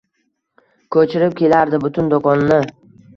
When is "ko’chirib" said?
0.95-1.35